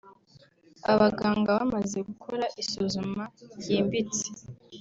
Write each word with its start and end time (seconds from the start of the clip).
Abaganga 0.91 1.49
bamaze 1.57 1.97
gukora 2.07 2.45
isuzuma 2.61 3.23
ryimbitse 3.59 4.25